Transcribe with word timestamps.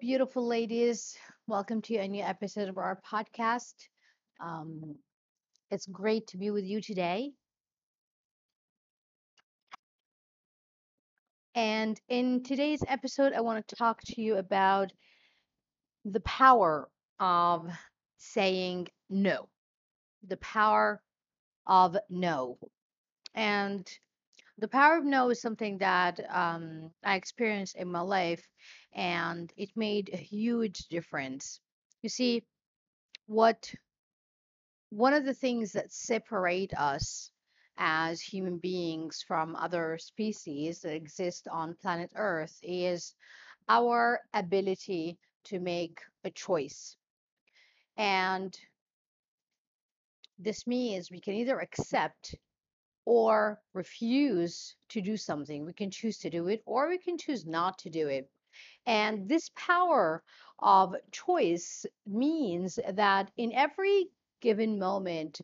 beautiful 0.00 0.46
ladies. 0.46 1.16
Welcome 1.48 1.82
to 1.82 1.96
a 1.96 2.06
new 2.06 2.22
episode 2.22 2.68
of 2.68 2.78
our 2.78 3.00
podcast. 3.10 3.74
Um, 4.40 4.94
it's 5.72 5.86
great 5.86 6.28
to 6.28 6.38
be 6.38 6.50
with 6.50 6.64
you 6.64 6.80
today. 6.80 7.32
And 11.56 12.00
in 12.08 12.44
today's 12.44 12.84
episode, 12.86 13.32
I 13.32 13.40
want 13.40 13.66
to 13.66 13.76
talk 13.76 14.00
to 14.06 14.22
you 14.22 14.36
about 14.36 14.92
the 16.04 16.20
power 16.20 16.88
of 17.18 17.68
saying 18.18 18.88
no, 19.10 19.48
the 20.26 20.36
power 20.36 21.02
of 21.66 21.96
no. 22.08 22.58
And 23.34 23.88
the 24.58 24.68
power 24.68 24.96
of 24.98 25.04
no 25.04 25.30
is 25.30 25.40
something 25.40 25.78
that 25.78 26.20
um, 26.30 26.90
I 27.04 27.14
experienced 27.14 27.76
in 27.76 27.90
my 27.90 28.00
life, 28.00 28.46
and 28.92 29.52
it 29.56 29.70
made 29.76 30.10
a 30.12 30.16
huge 30.16 30.86
difference. 30.88 31.60
You 32.02 32.08
see, 32.08 32.44
what 33.26 33.72
one 34.90 35.14
of 35.14 35.24
the 35.24 35.34
things 35.34 35.72
that 35.72 35.92
separate 35.92 36.74
us 36.74 37.30
as 37.76 38.20
human 38.20 38.58
beings 38.58 39.22
from 39.26 39.54
other 39.54 39.98
species 39.98 40.80
that 40.80 40.94
exist 40.94 41.46
on 41.48 41.76
planet 41.80 42.10
Earth 42.16 42.58
is 42.62 43.14
our 43.68 44.20
ability 44.34 45.18
to 45.44 45.60
make 45.60 46.00
a 46.24 46.30
choice. 46.30 46.96
And 47.96 48.58
this 50.38 50.66
means 50.66 51.10
we 51.10 51.20
can 51.20 51.34
either 51.34 51.60
accept 51.60 52.34
or 53.08 53.58
refuse 53.72 54.76
to 54.90 55.00
do 55.00 55.16
something. 55.16 55.64
We 55.64 55.72
can 55.72 55.90
choose 55.90 56.18
to 56.18 56.28
do 56.28 56.48
it 56.48 56.62
or 56.66 56.90
we 56.90 56.98
can 56.98 57.16
choose 57.16 57.46
not 57.46 57.78
to 57.78 57.88
do 57.88 58.06
it. 58.08 58.28
And 58.84 59.26
this 59.26 59.50
power 59.56 60.22
of 60.58 60.94
choice 61.10 61.86
means 62.06 62.78
that 62.86 63.30
in 63.38 63.54
every 63.54 64.08
given 64.42 64.78
moment 64.78 65.40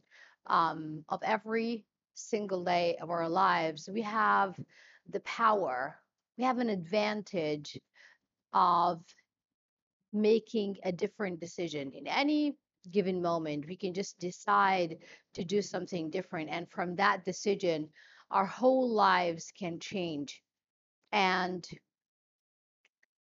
um, 0.47 1.06
of 1.09 1.23
every 1.23 1.87
single 2.12 2.62
day 2.62 2.98
of 3.01 3.09
our 3.09 3.31
lives, 3.31 3.89
we 3.91 4.03
have 4.03 4.61
the 5.09 5.21
power, 5.21 5.97
we 6.37 6.45
have 6.45 6.59
an 6.59 6.69
advantage 6.69 7.81
of 8.53 9.01
making 10.12 10.77
a 10.84 10.93
different 10.93 11.41
decision 11.41 11.93
in 11.93 12.06
any 12.06 12.59
given 12.91 13.23
moment. 13.23 13.67
We 13.67 13.77
can 13.77 13.95
just 13.95 14.19
decide 14.19 14.99
to 15.35 15.45
do 15.45 15.63
something 15.63 16.11
different. 16.11 16.51
And 16.51 16.71
from 16.71 16.97
that 16.97 17.25
decision, 17.25 17.89
our 18.31 18.47
whole 18.47 18.91
lives 18.91 19.53
can 19.59 19.79
change. 19.79 20.43
And 21.12 21.67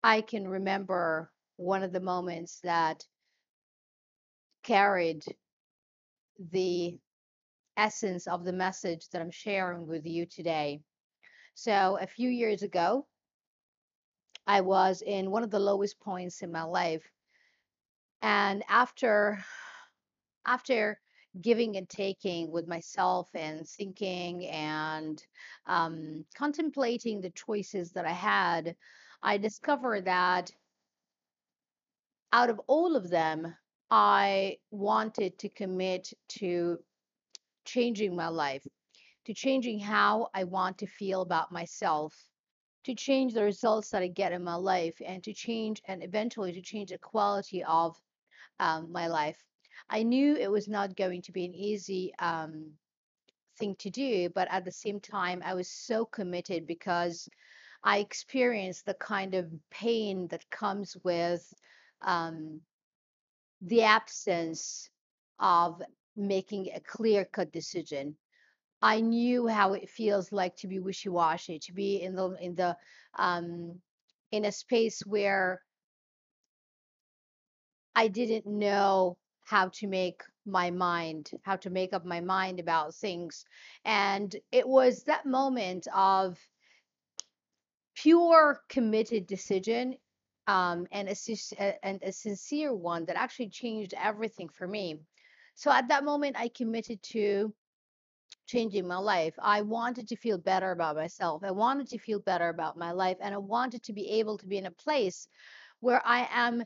I 0.03 0.21
can 0.21 0.47
remember 0.47 1.31
one 1.57 1.83
of 1.83 1.91
the 1.91 1.99
moments 1.99 2.59
that 2.63 3.05
carried 4.63 5.23
the 6.51 6.97
essence 7.77 8.27
of 8.27 8.43
the 8.43 8.53
message 8.53 9.07
that 9.09 9.21
I'm 9.21 9.31
sharing 9.31 9.87
with 9.87 10.05
you 10.05 10.25
today. 10.25 10.81
So, 11.53 11.97
a 11.99 12.07
few 12.07 12.29
years 12.29 12.61
ago, 12.61 13.07
I 14.45 14.61
was 14.61 15.01
in 15.01 15.31
one 15.31 15.43
of 15.43 15.51
the 15.51 15.59
lowest 15.59 15.99
points 15.99 16.41
in 16.41 16.51
my 16.51 16.63
life 16.63 17.03
and 18.21 18.63
after 18.69 19.43
after 20.45 20.99
giving 21.41 21.77
and 21.77 21.89
taking 21.89 22.51
with 22.51 22.67
myself 22.67 23.29
and 23.35 23.67
thinking 23.67 24.47
and 24.47 25.23
um, 25.67 26.25
contemplating 26.35 27.21
the 27.21 27.29
choices 27.31 27.91
that 27.91 28.05
I 28.05 28.13
had, 28.13 28.75
I 29.21 29.37
discovered 29.37 30.05
that 30.05 30.51
out 32.33 32.49
of 32.49 32.59
all 32.67 32.95
of 32.95 33.09
them, 33.09 33.55
I 33.89 34.57
wanted 34.71 35.37
to 35.39 35.49
commit 35.49 36.11
to 36.29 36.77
changing 37.65 38.15
my 38.15 38.27
life, 38.27 38.65
to 39.25 39.33
changing 39.33 39.79
how 39.79 40.29
I 40.33 40.43
want 40.43 40.77
to 40.79 40.87
feel 40.87 41.21
about 41.21 41.51
myself, 41.51 42.13
to 42.83 42.95
change 42.95 43.33
the 43.33 43.43
results 43.43 43.89
that 43.91 44.03
I 44.03 44.07
get 44.07 44.33
in 44.33 44.43
my 44.43 44.55
life, 44.55 45.01
and 45.05 45.23
to 45.23 45.33
change 45.33 45.81
and 45.85 46.03
eventually 46.03 46.51
to 46.53 46.61
change 46.61 46.89
the 46.91 46.97
quality 46.97 47.63
of 47.63 47.97
um, 48.59 48.91
my 48.91 49.07
life. 49.07 49.37
I 49.89 50.03
knew 50.03 50.35
it 50.35 50.51
was 50.51 50.67
not 50.67 50.95
going 50.95 51.21
to 51.23 51.31
be 51.31 51.45
an 51.45 51.53
easy 51.53 52.13
um, 52.19 52.71
thing 53.57 53.75
to 53.79 53.89
do, 53.89 54.29
but 54.29 54.47
at 54.51 54.65
the 54.65 54.71
same 54.71 54.99
time, 54.99 55.41
I 55.45 55.53
was 55.53 55.69
so 55.69 56.05
committed 56.05 56.67
because 56.67 57.29
I 57.83 57.99
experienced 57.99 58.85
the 58.85 58.95
kind 58.95 59.35
of 59.35 59.51
pain 59.71 60.27
that 60.29 60.49
comes 60.49 60.97
with 61.03 61.53
um, 62.01 62.61
the 63.61 63.83
absence 63.83 64.89
of 65.39 65.81
making 66.15 66.69
a 66.73 66.79
clear 66.81 67.25
cut 67.25 67.51
decision. 67.51 68.15
I 68.81 69.01
knew 69.01 69.47
how 69.47 69.73
it 69.73 69.89
feels 69.89 70.31
like 70.31 70.55
to 70.57 70.67
be 70.67 70.79
wishy 70.79 71.09
washy, 71.09 71.59
to 71.59 71.73
be 71.73 72.01
in 72.01 72.15
the 72.15 72.31
in 72.41 72.55
the 72.55 72.77
um, 73.17 73.81
in 74.31 74.45
a 74.45 74.51
space 74.51 75.01
where 75.05 75.61
I 77.97 78.09
didn't 78.09 78.45
know 78.45 79.17
how 79.43 79.69
to 79.69 79.87
make 79.87 80.21
my 80.45 80.69
mind, 80.69 81.31
how 81.41 81.55
to 81.55 81.71
make 81.71 81.93
up 81.93 82.05
my 82.05 82.21
mind 82.21 82.59
about 82.59 82.93
things. 82.93 83.43
And 83.85 84.35
it 84.51 84.67
was 84.67 85.03
that 85.03 85.25
moment 85.25 85.87
of 85.95 86.37
pure 87.95 88.61
committed 88.69 89.25
decision 89.25 89.95
um, 90.45 90.85
and, 90.91 91.09
a, 91.09 91.73
and 91.83 91.99
a 92.03 92.11
sincere 92.11 92.71
one 92.71 93.05
that 93.05 93.15
actually 93.15 93.49
changed 93.49 93.95
everything 93.97 94.49
for 94.49 94.67
me. 94.67 94.99
So 95.55 95.71
at 95.71 95.87
that 95.87 96.05
moment, 96.05 96.35
I 96.37 96.49
committed 96.49 97.01
to 97.13 97.51
changing 98.45 98.87
my 98.87 98.99
life. 98.99 99.33
I 99.41 99.61
wanted 99.63 100.07
to 100.09 100.17
feel 100.17 100.37
better 100.37 100.69
about 100.69 100.95
myself. 100.97 101.43
I 101.43 101.49
wanted 101.49 101.87
to 101.89 101.97
feel 101.97 102.19
better 102.19 102.49
about 102.49 102.77
my 102.77 102.91
life. 102.91 103.17
And 103.21 103.33
I 103.33 103.39
wanted 103.39 103.81
to 103.85 103.93
be 103.93 104.19
able 104.19 104.37
to 104.37 104.45
be 104.45 104.59
in 104.59 104.67
a 104.67 104.71
place 104.85 105.27
where 105.79 106.01
I 106.05 106.27
am 106.31 106.63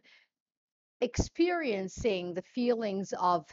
experiencing 1.02 2.34
the 2.34 2.44
feelings 2.44 3.14
of 3.20 3.46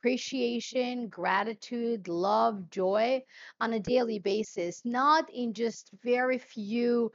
appreciation, 0.00 1.08
gratitude, 1.08 2.08
love, 2.08 2.70
joy 2.70 3.22
on 3.60 3.72
a 3.72 3.80
daily 3.80 4.18
basis, 4.18 4.82
not 4.84 5.28
in 5.32 5.52
just 5.54 5.90
very 6.04 6.38
few 6.38 7.10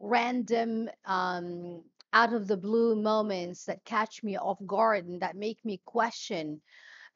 random, 0.00 0.88
um, 1.04 1.82
out 2.12 2.32
of 2.32 2.48
the 2.48 2.56
blue 2.56 2.96
moments 2.96 3.64
that 3.66 3.84
catch 3.84 4.22
me 4.22 4.36
off 4.36 4.58
guard 4.66 5.06
and 5.06 5.22
that 5.22 5.36
make 5.36 5.64
me 5.64 5.80
question 5.84 6.60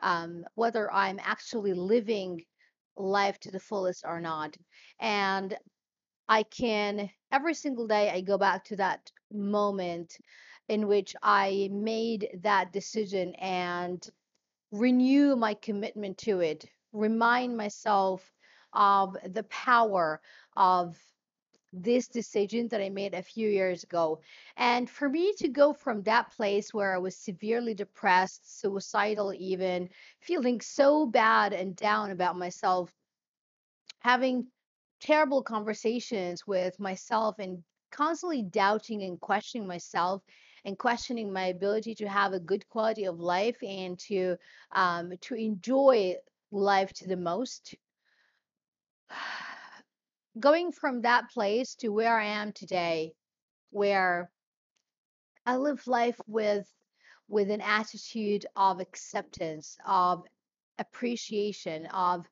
um, 0.01 0.45
whether 0.55 0.93
I'm 0.93 1.19
actually 1.23 1.73
living 1.73 2.45
life 2.97 3.41
to 3.41 3.51
the 3.51 3.61
fullest 3.61 4.05
or 4.07 4.21
not. 4.21 4.57
And 5.01 5.57
I 6.29 6.43
can, 6.45 7.11
every 7.33 7.55
single 7.55 7.87
day, 7.87 8.11
I 8.11 8.21
go 8.21 8.39
back 8.39 8.65
to 8.67 8.77
that 8.77 9.11
moment 9.33 10.17
in 10.69 10.89
which 10.89 11.15
I 11.23 11.69
made 11.73 12.29
that 12.43 12.73
decision 12.73 13.35
and 13.37 14.07
renew 14.71 15.37
my 15.37 15.55
commitment 15.55 16.19
to 16.19 16.41
it, 16.41 16.65
remind 16.93 17.57
myself 17.57 18.33
of 18.73 19.17
the 19.25 19.45
power 19.45 20.21
of 20.57 20.99
this 21.73 22.07
decision 22.09 22.69
that 22.69 22.81
I 22.81 22.89
made 22.89 23.15
a 23.15 23.23
few 23.23 23.49
years 23.49 23.83
ago. 23.83 24.21
And 24.57 24.89
for 24.89 25.09
me 25.09 25.35
to 25.39 25.49
go 25.49 25.73
from 25.73 26.03
that 26.03 26.31
place 26.33 26.73
where 26.73 26.95
I 26.95 26.99
was 26.99 27.17
severely 27.17 27.75
depressed, 27.75 28.61
suicidal, 28.61 29.35
even 29.35 29.91
feeling 30.21 30.61
so 30.61 31.07
bad 31.07 31.53
and 31.53 31.75
down 31.75 32.11
about 32.11 32.39
myself, 32.39 32.93
having 34.01 34.47
terrible 35.01 35.43
conversations 35.43 36.47
with 36.47 36.79
myself 36.79 37.39
and 37.39 37.63
constantly 37.91 38.43
doubting 38.43 39.03
and 39.03 39.21
questioning 39.21 39.67
myself 39.67 40.23
and 40.65 40.79
questioning 40.79 41.33
my 41.33 41.47
ability 41.47 41.95
to 41.97 42.09
have 42.09 42.33
a 42.33 42.41
good 42.41 42.69
quality 42.69 43.05
of 43.05 43.21
life 43.21 43.57
and 43.63 43.99
to 43.99 44.37
um, 44.73 45.13
to 45.21 45.35
enjoy 45.35 46.15
life 46.51 46.93
to 46.95 47.09
the 47.09 47.17
most. 47.17 47.75
Going 50.41 50.73
from 50.73 51.03
that 51.03 51.31
place 51.31 51.77
to 51.77 51.91
where 51.91 52.19
i 52.19 52.25
am 52.25 52.51
today 52.51 53.13
where 53.75 54.31
i 55.47 55.57
live 55.57 55.87
life 55.87 56.21
with 56.27 56.69
with 57.29 57.51
an 57.51 57.61
attitude 57.61 58.47
of 58.57 58.81
acceptance 58.81 59.77
of 59.87 60.25
appreciation 60.79 61.87
of 61.87 62.25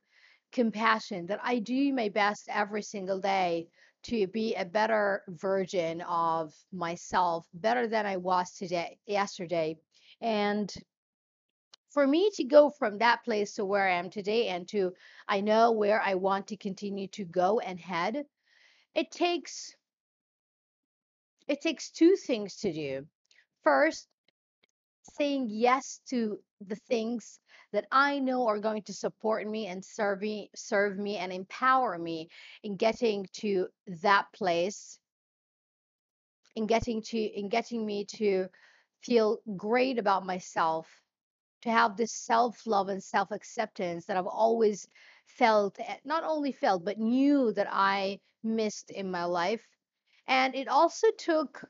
compassion 0.52 1.26
that 1.26 1.40
i 1.42 1.58
do 1.58 1.92
my 1.92 2.08
best 2.08 2.48
every 2.48 2.82
single 2.82 3.20
day 3.20 3.66
to 4.04 4.26
be 4.26 4.54
a 4.54 4.64
better 4.64 5.22
version 5.28 6.00
of 6.02 6.54
myself, 6.72 7.46
better 7.54 7.86
than 7.86 8.06
I 8.06 8.16
was 8.16 8.52
today, 8.52 8.98
yesterday. 9.06 9.76
And 10.20 10.72
for 11.90 12.06
me 12.06 12.30
to 12.34 12.44
go 12.44 12.70
from 12.70 12.98
that 12.98 13.22
place 13.24 13.54
to 13.54 13.64
where 13.64 13.88
I 13.88 13.94
am 13.94 14.10
today 14.10 14.48
and 14.48 14.66
to 14.68 14.92
I 15.28 15.40
know 15.40 15.72
where 15.72 16.00
I 16.00 16.14
want 16.14 16.48
to 16.48 16.56
continue 16.56 17.08
to 17.08 17.24
go 17.24 17.60
and 17.60 17.78
head, 17.78 18.24
it 18.94 19.10
takes 19.10 19.74
it 21.48 21.60
takes 21.60 21.90
two 21.90 22.16
things 22.16 22.56
to 22.58 22.72
do. 22.72 23.06
First, 23.62 24.08
saying 25.14 25.48
yes 25.50 26.00
to 26.08 26.38
the 26.60 26.76
things 26.76 27.40
that 27.72 27.86
I 27.90 28.18
know 28.18 28.46
are 28.48 28.58
going 28.58 28.82
to 28.82 28.92
support 28.92 29.46
me 29.46 29.66
and 29.66 29.84
serve 29.84 30.20
me, 30.20 30.50
serve 30.54 30.98
me 30.98 31.16
and 31.16 31.32
empower 31.32 31.98
me 31.98 32.28
in 32.62 32.76
getting 32.76 33.26
to 33.34 33.68
that 34.02 34.26
place, 34.32 34.98
in 36.54 36.66
getting 36.66 37.02
to 37.02 37.18
in 37.18 37.48
getting 37.48 37.84
me 37.86 38.04
to 38.04 38.48
feel 39.02 39.40
great 39.56 39.98
about 39.98 40.26
myself, 40.26 40.86
to 41.62 41.70
have 41.70 41.96
this 41.96 42.12
self-love 42.12 42.88
and 42.88 43.02
self-acceptance 43.02 44.06
that 44.06 44.16
I've 44.16 44.26
always 44.26 44.86
felt, 45.26 45.78
eh, 45.80 45.96
not 46.04 46.24
only 46.24 46.52
felt, 46.52 46.84
but 46.84 46.98
knew 46.98 47.52
that 47.52 47.68
I 47.70 48.20
missed 48.42 48.90
in 48.90 49.10
my 49.10 49.24
life. 49.24 49.66
And 50.26 50.54
it 50.54 50.68
also 50.68 51.08
took 51.18 51.64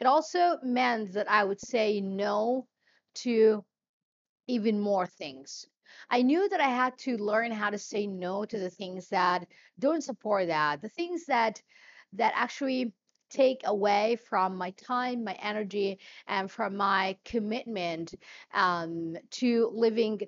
It 0.00 0.06
also 0.06 0.58
meant 0.62 1.12
that 1.14 1.28
I 1.28 1.42
would 1.42 1.60
say 1.60 2.00
no 2.00 2.68
to 3.22 3.64
even 4.46 4.80
more 4.80 5.06
things. 5.06 5.66
I 6.10 6.22
knew 6.22 6.48
that 6.48 6.60
I 6.60 6.68
had 6.68 6.98
to 6.98 7.16
learn 7.16 7.52
how 7.52 7.70
to 7.70 7.78
say 7.78 8.06
no 8.06 8.44
to 8.44 8.58
the 8.58 8.70
things 8.70 9.08
that 9.08 9.46
don't 9.78 10.02
support 10.04 10.48
that, 10.48 10.82
the 10.82 10.88
things 10.88 11.26
that 11.26 11.62
that 12.14 12.32
actually 12.34 12.92
take 13.30 13.60
away 13.64 14.16
from 14.28 14.56
my 14.56 14.70
time, 14.72 15.24
my 15.24 15.34
energy, 15.42 15.98
and 16.26 16.50
from 16.50 16.76
my 16.76 17.16
commitment 17.24 18.14
um, 18.54 19.16
to 19.30 19.70
living 19.74 20.20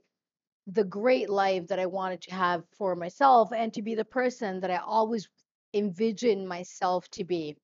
the 0.67 0.85
great 0.85 1.29
life 1.31 1.67
that 1.69 1.79
I 1.79 1.87
wanted 1.87 2.23
to 2.23 2.35
have 2.35 2.65
for 2.77 2.95
myself 2.95 3.53
and 3.53 3.73
to 3.75 3.83
be 3.83 3.95
the 3.95 4.05
person 4.05 4.61
that 4.61 4.71
I 4.71 4.79
always 4.79 5.29
envisioned 5.75 6.49
myself 6.49 7.09
to 7.13 7.25
be. 7.25 7.57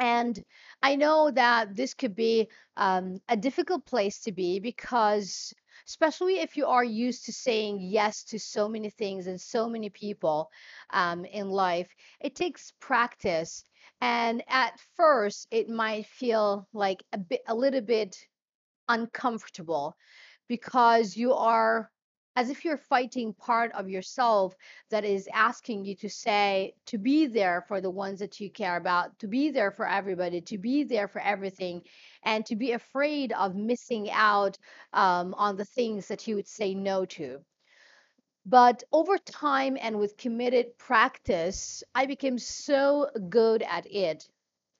And 0.00 0.42
I 0.82 0.96
know 0.96 1.30
that 1.30 1.76
this 1.76 1.94
could 1.94 2.14
be 2.14 2.48
um, 2.76 3.20
a 3.28 3.36
difficult 3.36 3.86
place 3.86 4.20
to 4.22 4.32
be 4.32 4.58
because, 4.58 5.52
especially 5.86 6.40
if 6.40 6.56
you 6.56 6.66
are 6.66 6.84
used 6.84 7.26
to 7.26 7.32
saying 7.32 7.78
yes 7.80 8.24
to 8.24 8.38
so 8.38 8.68
many 8.68 8.90
things 8.90 9.26
and 9.26 9.40
so 9.40 9.68
many 9.68 9.90
people 9.90 10.50
um, 10.90 11.24
in 11.26 11.50
life, 11.50 11.94
it 12.20 12.34
takes 12.34 12.72
practice. 12.80 13.64
And 14.00 14.42
at 14.48 14.80
first, 14.96 15.46
it 15.50 15.68
might 15.68 16.06
feel 16.06 16.66
like 16.72 17.04
a 17.12 17.18
bit, 17.18 17.42
a 17.46 17.54
little 17.54 17.82
bit 17.82 18.16
uncomfortable 18.88 19.94
because 20.48 21.16
you 21.16 21.34
are 21.34 21.91
as 22.36 22.50
if 22.50 22.64
you're 22.64 22.76
fighting 22.78 23.34
part 23.34 23.72
of 23.72 23.88
yourself 23.88 24.54
that 24.90 25.04
is 25.04 25.28
asking 25.32 25.84
you 25.84 25.94
to 25.94 26.08
say 26.08 26.74
to 26.86 26.98
be 26.98 27.26
there 27.26 27.64
for 27.68 27.80
the 27.80 27.90
ones 27.90 28.20
that 28.20 28.40
you 28.40 28.50
care 28.50 28.76
about 28.76 29.18
to 29.18 29.26
be 29.28 29.50
there 29.50 29.70
for 29.70 29.86
everybody 29.86 30.40
to 30.40 30.58
be 30.58 30.84
there 30.84 31.08
for 31.08 31.20
everything 31.20 31.82
and 32.24 32.46
to 32.46 32.56
be 32.56 32.72
afraid 32.72 33.32
of 33.32 33.54
missing 33.54 34.10
out 34.10 34.58
um, 34.92 35.34
on 35.34 35.56
the 35.56 35.64
things 35.64 36.08
that 36.08 36.26
you 36.26 36.36
would 36.36 36.48
say 36.48 36.74
no 36.74 37.04
to. 37.04 37.40
But 38.44 38.82
over 38.92 39.18
time 39.18 39.76
and 39.80 39.98
with 39.98 40.16
committed 40.16 40.76
practice 40.78 41.84
i 41.94 42.06
became 42.06 42.38
so 42.38 43.08
good 43.28 43.62
at 43.62 43.86
it. 43.86 44.28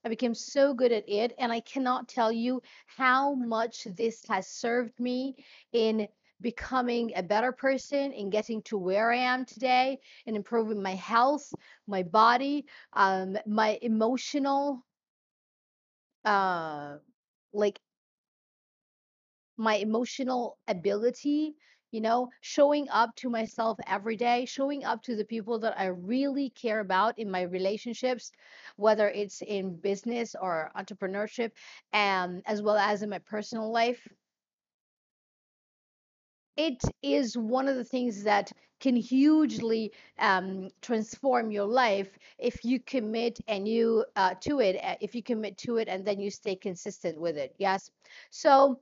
I 0.04 0.08
became 0.08 0.34
so 0.34 0.74
good 0.74 0.90
at 0.90 1.08
it, 1.08 1.32
and 1.38 1.52
I 1.52 1.60
cannot 1.60 2.08
tell 2.08 2.32
you 2.32 2.62
how 2.86 3.34
much 3.34 3.84
this 3.84 4.24
has 4.26 4.48
served 4.48 4.98
me 4.98 5.36
in 5.72 6.08
becoming 6.42 7.12
a 7.16 7.22
better 7.22 7.52
person, 7.52 8.12
in 8.12 8.30
getting 8.30 8.62
to 8.64 8.78
where 8.78 9.12
I 9.12 9.18
am 9.18 9.46
today, 9.46 10.00
in 10.26 10.36
improving 10.36 10.82
my 10.82 10.94
health, 10.96 11.52
my 11.86 12.02
body, 12.02 12.66
um, 12.94 13.38
my 13.46 13.78
emotional, 13.82 14.84
uh, 16.24 16.96
like 17.52 17.80
my 19.56 19.74
emotional 19.76 20.58
ability, 20.68 21.54
you 21.90 22.00
know, 22.00 22.30
showing 22.40 22.88
up 22.90 23.14
to 23.16 23.28
myself 23.30 23.78
every 23.86 24.16
day, 24.16 24.44
showing 24.46 24.84
up 24.84 25.02
to 25.02 25.16
the 25.16 25.24
people 25.24 25.58
that 25.60 25.78
I 25.78 25.86
really 25.86 26.50
care 26.50 26.80
about 26.80 27.18
in 27.18 27.30
my 27.30 27.42
relationships, 27.42 28.32
whether 28.76 29.08
it's 29.08 29.42
in 29.42 29.76
business 29.76 30.34
or 30.40 30.72
entrepreneurship, 30.76 31.52
and 31.92 32.42
as 32.46 32.62
well 32.62 32.76
as 32.76 33.02
in 33.02 33.10
my 33.10 33.18
personal 33.18 33.70
life. 33.70 34.08
It 36.56 36.82
is 37.02 37.36
one 37.36 37.68
of 37.68 37.76
the 37.76 37.84
things 37.84 38.24
that 38.24 38.52
can 38.80 38.96
hugely 38.96 39.92
um, 40.18 40.68
transform 40.80 41.50
your 41.50 41.66
life 41.66 42.18
if 42.38 42.64
you 42.64 42.80
commit 42.80 43.40
and 43.46 43.66
you 43.68 44.04
uh, 44.16 44.34
to 44.42 44.60
it. 44.60 44.76
uh, 44.82 44.96
If 45.00 45.14
you 45.14 45.22
commit 45.22 45.56
to 45.58 45.76
it 45.76 45.88
and 45.88 46.04
then 46.04 46.20
you 46.20 46.30
stay 46.30 46.56
consistent 46.56 47.20
with 47.20 47.36
it. 47.36 47.54
Yes. 47.58 47.90
So 48.30 48.80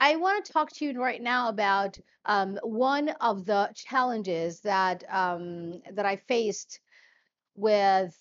I 0.00 0.16
want 0.16 0.44
to 0.44 0.52
talk 0.52 0.70
to 0.72 0.84
you 0.86 1.00
right 1.00 1.20
now 1.22 1.48
about 1.48 1.98
um, 2.24 2.58
one 2.62 3.10
of 3.20 3.44
the 3.46 3.70
challenges 3.74 4.60
that 4.60 5.04
um, 5.12 5.82
that 5.92 6.06
I 6.06 6.16
faced 6.16 6.80
with 7.54 8.16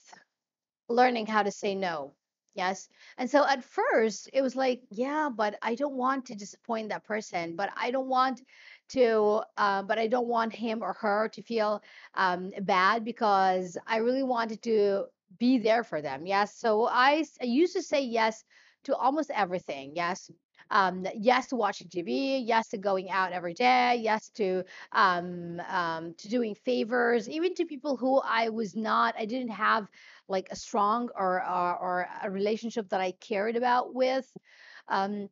learning 0.89 1.27
how 1.27 1.43
to 1.43 1.51
say 1.51 1.75
no. 1.75 2.13
Yes. 2.59 2.89
And 3.17 3.29
so 3.29 3.45
at 3.47 3.63
first 3.63 4.29
it 4.33 4.41
was 4.41 4.55
like, 4.55 4.81
yeah, 4.91 5.29
but 5.41 5.55
I 5.61 5.75
don't 5.75 5.95
want 5.95 6.25
to 6.25 6.35
disappoint 6.35 6.89
that 6.89 7.05
person, 7.05 7.55
but 7.55 7.69
I 7.85 7.91
don't 7.91 8.09
want 8.09 8.41
to, 8.89 9.41
uh, 9.57 9.83
but 9.83 9.97
I 9.97 10.07
don't 10.07 10.27
want 10.27 10.53
him 10.53 10.83
or 10.83 10.93
her 10.93 11.29
to 11.29 11.41
feel 11.41 11.81
um, 12.15 12.51
bad 12.61 13.05
because 13.05 13.77
I 13.87 13.97
really 13.97 14.23
wanted 14.23 14.61
to 14.63 15.05
be 15.37 15.57
there 15.57 15.83
for 15.85 16.01
them. 16.01 16.25
Yes. 16.25 16.57
So 16.57 16.85
I, 16.87 17.23
used 17.41 17.75
to 17.75 17.81
say 17.81 18.01
yes 18.01 18.43
to 18.83 18.95
almost 18.95 19.31
everything. 19.33 19.93
Yes. 19.95 20.29
Um, 20.71 21.05
yes 21.15 21.47
to 21.47 21.55
watching 21.55 21.87
TV, 21.89 22.39
yes 22.39 22.69
to 22.69 22.77
going 22.77 23.09
out 23.09 23.31
every 23.33 23.53
day, 23.53 23.97
yes 24.01 24.29
to 24.35 24.63
um, 24.91 25.59
um, 25.67 26.13
to 26.15 26.29
doing 26.29 26.55
favors, 26.55 27.27
even 27.29 27.53
to 27.55 27.65
people 27.65 27.97
who 27.97 28.19
I 28.19 28.49
was 28.49 28.75
not, 28.75 29.15
I 29.17 29.25
didn't 29.25 29.49
have 29.51 29.87
like 30.27 30.47
a 30.51 30.55
strong 30.55 31.09
or 31.15 31.43
or, 31.45 31.77
or 31.77 32.07
a 32.23 32.29
relationship 32.29 32.89
that 32.89 33.01
I 33.01 33.11
cared 33.13 33.55
about 33.55 33.93
with. 33.95 34.27
Um, 34.87 35.29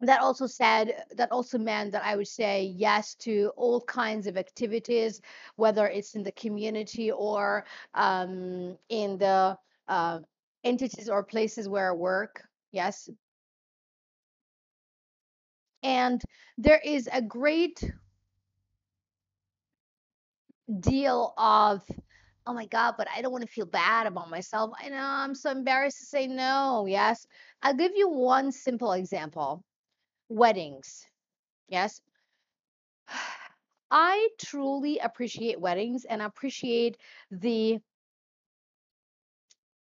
that 0.00 0.20
also 0.20 0.46
said 0.46 1.04
that 1.16 1.32
also 1.32 1.58
meant 1.58 1.92
that 1.92 2.04
I 2.04 2.16
would 2.16 2.28
say 2.28 2.64
yes 2.64 3.14
to 3.16 3.52
all 3.56 3.80
kinds 3.80 4.26
of 4.26 4.36
activities, 4.36 5.20
whether 5.56 5.86
it's 5.88 6.14
in 6.14 6.22
the 6.22 6.32
community 6.32 7.10
or 7.10 7.64
um, 7.94 8.76
in 8.88 9.18
the 9.18 9.56
uh, 9.88 10.20
entities 10.64 11.08
or 11.08 11.22
places 11.24 11.68
where 11.68 11.90
I 11.92 11.94
work. 11.94 12.42
Yes, 12.72 13.08
and 15.84 16.22
there 16.58 16.80
is 16.84 17.08
a 17.12 17.22
great 17.22 17.84
deal 20.80 21.34
of 21.36 21.82
oh 22.46 22.54
my 22.54 22.66
god 22.66 22.94
but 22.98 23.06
i 23.14 23.20
don't 23.22 23.32
want 23.32 23.44
to 23.44 23.52
feel 23.52 23.66
bad 23.66 24.06
about 24.06 24.30
myself. 24.30 24.72
I 24.82 24.88
know 24.88 24.96
i'm 24.98 25.34
so 25.34 25.50
embarrassed 25.50 25.98
to 26.00 26.06
say 26.06 26.26
no 26.26 26.86
yes. 26.88 27.26
I'll 27.62 27.74
give 27.74 27.92
you 27.94 28.08
one 28.08 28.50
simple 28.50 28.92
example. 28.92 29.62
Weddings 30.28 31.06
yes? 31.68 32.00
I 33.90 34.28
truly 34.40 34.98
appreciate 34.98 35.60
weddings 35.60 36.04
and 36.06 36.22
appreciate 36.22 36.96
the 37.30 37.78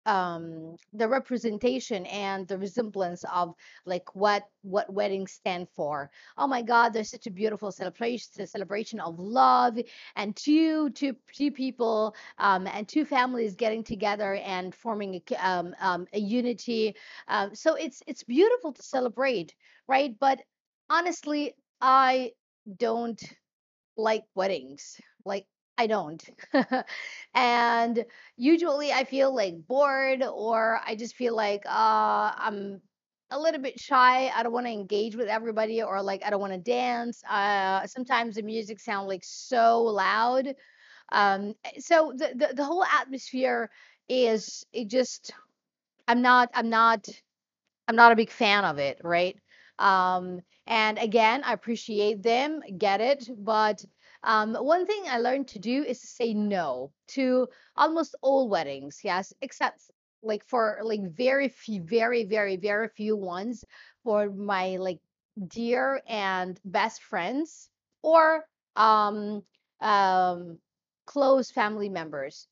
um 0.05 0.75
the 0.93 1.07
representation 1.07 2.05
and 2.07 2.47
the 2.47 2.57
resemblance 2.57 3.24
of 3.33 3.55
like 3.85 4.15
what 4.15 4.43
what 4.62 4.91
weddings 4.91 5.31
stand 5.31 5.67
for. 5.75 6.12
Oh 6.38 6.47
my 6.47 6.62
god 6.62 6.93
there's 6.93 7.09
such 7.09 7.27
a 7.27 7.31
beautiful 7.31 7.71
celebration 7.71 8.41
a 8.41 8.47
celebration 8.47 9.00
of 9.00 9.19
love 9.19 9.77
and 10.15 10.35
two 10.35 10.89
two 10.91 11.15
two 11.33 11.51
people 11.51 12.15
um 12.38 12.67
and 12.67 12.88
two 12.88 13.05
families 13.05 13.55
getting 13.55 13.83
together 13.83 14.35
and 14.35 14.74
forming 14.75 15.21
a 15.31 15.47
um, 15.50 15.75
um 15.79 16.07
a 16.13 16.19
unity. 16.19 16.95
Um 17.27 17.55
so 17.55 17.75
it's 17.75 18.01
it's 18.07 18.24
beautiful 18.24 18.74
to 18.74 18.83
celebrate 18.83 19.55
right? 19.88 20.15
But 20.19 20.39
honestly 20.89 21.53
i 21.81 22.31
don't 22.77 23.21
like 23.97 24.24
weddings. 24.35 25.00
Like 25.25 25.45
I 25.77 25.88
don't. 25.88 26.24
and 27.34 28.05
usually 28.38 28.91
I 28.94 29.03
feel 29.03 29.34
like 29.36 29.67
bored 29.67 30.24
or 30.24 30.79
I 30.86 30.96
just 30.96 31.15
feel 31.15 31.36
like 31.36 31.65
uh 31.65 32.32
I'm 32.38 32.82
a 33.32 33.39
little 33.39 33.62
bit 33.62 33.79
shy. 33.79 34.29
I 34.34 34.44
don't 34.44 34.53
want 34.53 34.67
to 34.67 34.72
engage 34.72 35.15
with 35.15 35.27
everybody 35.27 35.82
or 35.84 36.01
like 36.01 36.24
I 36.25 36.29
don't 36.29 36.39
want 36.39 36.53
to 36.53 36.60
dance. 36.60 37.22
Uh 37.29 37.86
sometimes 37.88 38.36
the 38.36 38.41
music 38.44 38.79
sounds 38.79 39.08
like 39.10 39.24
so 39.25 39.84
loud. 39.84 40.55
Um 41.12 41.55
so 41.79 42.13
the, 42.15 42.34
the 42.36 42.55
the 42.55 42.65
whole 42.65 42.86
atmosphere 42.86 43.72
is 44.10 44.65
it 44.74 44.89
just 44.89 45.32
I'm 46.08 46.22
not 46.22 46.50
I'm 46.53 46.70
not 46.70 47.08
I'm 47.88 47.96
not 47.96 48.12
a 48.12 48.15
big 48.15 48.29
fan 48.32 48.65
of 48.65 48.77
it, 48.79 49.00
right? 49.03 49.38
Um, 49.79 50.41
and 50.67 50.98
again, 50.98 51.44
I 51.44 51.53
appreciate 51.53 52.24
them, 52.24 52.62
get 52.77 53.01
it, 53.01 53.29
but 53.38 53.84
um, 54.25 54.55
one 54.55 54.86
thing 54.88 55.03
I 55.08 55.20
learned 55.20 55.50
to 55.50 55.60
do 55.60 55.84
is 55.84 56.01
to 56.01 56.08
say 56.08 56.34
no 56.34 56.91
to 57.10 57.48
almost 57.77 58.15
all 58.22 58.50
weddings, 58.50 59.01
yes, 59.03 59.34
except 59.41 59.82
like 60.24 60.44
for 60.46 60.79
like 60.84 61.01
very 61.03 61.50
few, 61.50 61.84
very, 61.84 62.25
very, 62.25 62.58
very 62.58 62.89
few 62.89 63.15
ones 63.15 63.63
for 64.03 64.29
my 64.29 64.77
like 64.77 65.00
dear 65.48 66.01
and 66.08 66.60
best 66.65 67.03
friends 67.03 67.70
or 68.03 68.46
um 68.75 69.44
um 69.82 70.60
close 71.05 71.51
family 71.51 71.89
members. 71.89 72.48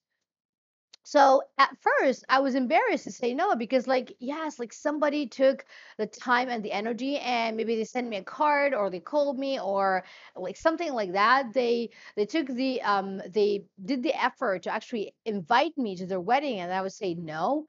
So 1.06 1.44
at 1.58 1.76
first, 1.82 2.24
I 2.30 2.40
was 2.40 2.56
embarrassed 2.56 3.04
to 3.06 3.12
say 3.12 3.34
no 3.34 3.56
because, 3.56 3.88
like, 3.88 4.16
yes, 4.20 4.58
like 4.60 4.72
somebody 4.74 5.28
took 5.28 5.66
the 5.98 6.08
time 6.08 6.50
and 6.50 6.64
the 6.64 6.72
energy, 6.72 7.18
and 7.18 7.58
maybe 7.58 7.76
they 7.76 7.84
sent 7.84 8.08
me 8.08 8.18
a 8.18 8.24
card 8.24 8.74
or 8.74 8.90
they 8.90 9.00
called 9.02 9.38
me 9.38 9.60
or 9.60 10.04
like 10.36 10.56
something 10.58 10.94
like 10.94 11.12
that. 11.14 11.54
They 11.54 11.90
they 12.16 12.26
took 12.26 12.48
the 12.48 12.82
um 12.84 13.22
they 13.30 13.66
did 13.84 14.02
the 14.04 14.14
effort 14.22 14.64
to 14.64 14.74
actually 14.74 15.14
invite 15.26 15.78
me 15.78 15.96
to 15.98 16.06
their 16.06 16.22
wedding, 16.22 16.60
and 16.60 16.72
I 16.74 16.82
would 16.82 16.94
say 16.94 17.14
no. 17.16 17.66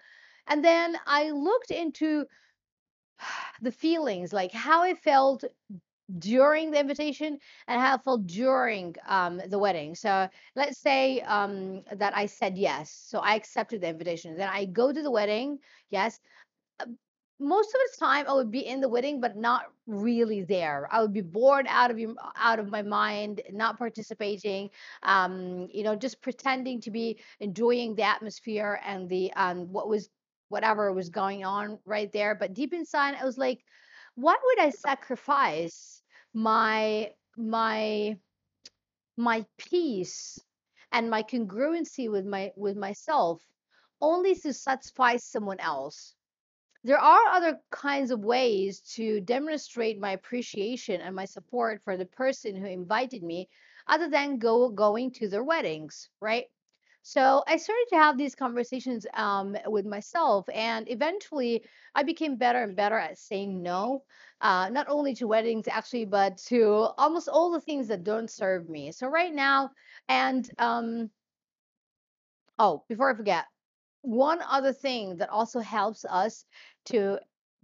And 0.46 0.64
then 0.64 0.96
I 1.06 1.30
looked 1.30 1.70
into 1.70 2.26
the 3.62 3.72
feelings, 3.72 4.32
like 4.32 4.52
how 4.52 4.82
I 4.82 4.94
felt 4.94 5.44
during 6.18 6.70
the 6.70 6.80
invitation 6.80 7.38
and 7.66 7.80
it 7.80 8.26
during 8.26 8.94
um, 9.06 9.40
the 9.48 9.58
wedding. 9.58 9.94
So 9.94 10.28
let's 10.54 10.78
say 10.78 11.20
um, 11.20 11.82
that 11.92 12.16
I 12.16 12.26
said 12.26 12.56
yes. 12.58 12.90
So 12.90 13.18
I 13.20 13.34
accepted 13.34 13.80
the 13.80 13.88
invitation. 13.88 14.36
Then 14.36 14.48
I 14.48 14.66
go 14.66 14.92
to 14.92 15.02
the 15.02 15.10
wedding. 15.10 15.58
Yes. 15.90 16.20
Uh, 16.80 16.86
Most 17.40 17.68
of 17.74 17.80
the 17.80 18.06
time, 18.06 18.26
I 18.28 18.34
would 18.34 18.50
be 18.50 18.66
in 18.66 18.80
the 18.80 18.88
wedding, 18.88 19.20
but 19.20 19.36
not 19.36 19.62
really 19.86 20.42
there. 20.44 20.88
I 20.90 21.02
would 21.02 21.12
be 21.12 21.20
bored 21.22 21.66
out 21.68 21.90
of 21.90 21.98
your, 21.98 22.14
out 22.36 22.58
of 22.60 22.70
my 22.70 22.82
mind, 22.82 23.42
not 23.50 23.76
participating. 23.78 24.70
Um, 25.02 25.68
you 25.72 25.82
know, 25.82 25.96
just 25.96 26.22
pretending 26.22 26.80
to 26.82 26.90
be 26.90 27.18
enjoying 27.40 27.94
the 27.96 28.04
atmosphere 28.04 28.80
and 28.84 29.08
the 29.08 29.32
um, 29.34 29.72
what 29.72 29.88
was 29.88 30.08
whatever 30.48 30.92
was 30.92 31.08
going 31.10 31.44
on 31.44 31.78
right 31.84 32.12
there. 32.12 32.34
But 32.34 32.54
deep 32.54 32.72
inside, 32.72 33.16
I 33.20 33.24
was 33.24 33.36
like, 33.38 33.64
what 34.16 34.40
would 34.44 34.60
I 34.60 34.70
sacrifice 34.70 36.02
my 36.32 37.12
my 37.36 38.16
my 39.16 39.44
peace 39.58 40.38
and 40.92 41.10
my 41.10 41.22
congruency 41.22 42.10
with 42.10 42.24
my 42.24 42.52
with 42.56 42.76
myself 42.76 43.42
only 44.00 44.34
to 44.36 44.52
satisfy 44.52 45.16
someone 45.16 45.60
else? 45.60 46.14
There 46.84 46.98
are 46.98 47.26
other 47.28 47.60
kinds 47.70 48.10
of 48.10 48.20
ways 48.24 48.80
to 48.96 49.20
demonstrate 49.20 49.98
my 49.98 50.12
appreciation 50.12 51.00
and 51.00 51.16
my 51.16 51.24
support 51.24 51.82
for 51.82 51.96
the 51.96 52.06
person 52.06 52.56
who 52.56 52.66
invited 52.66 53.22
me 53.22 53.48
other 53.86 54.08
than 54.10 54.38
go 54.38 54.68
going 54.68 55.12
to 55.12 55.28
their 55.28 55.42
weddings, 55.44 56.10
right? 56.20 56.46
So 57.04 57.44
I 57.46 57.56
started 57.58 57.86
to 57.90 57.96
have 57.96 58.18
these 58.18 58.34
conversations 58.34 59.06
um, 59.14 59.56
with 59.66 59.86
myself, 59.86 60.48
and 60.52 60.90
eventually 60.90 61.64
I 61.94 62.02
became 62.02 62.36
better 62.36 62.62
and 62.64 62.74
better 62.74 62.98
at 62.98 63.18
saying 63.18 63.62
no, 63.62 64.04
uh, 64.40 64.70
not 64.70 64.88
only 64.88 65.14
to 65.16 65.28
weddings 65.28 65.68
actually, 65.68 66.06
but 66.06 66.38
to 66.48 66.64
almost 66.98 67.28
all 67.28 67.52
the 67.52 67.60
things 67.60 67.86
that 67.88 68.02
don't 68.04 68.30
serve 68.30 68.68
me. 68.68 68.90
So 68.90 69.06
right 69.08 69.32
now, 69.32 69.70
and 70.08 70.50
um, 70.58 71.10
oh, 72.58 72.84
before 72.88 73.10
I 73.12 73.16
forget, 73.16 73.46
one 74.02 74.40
other 74.42 74.72
thing 74.72 75.16
that 75.18 75.30
also 75.30 75.60
helps 75.60 76.04
us 76.04 76.44
to 76.86 77.18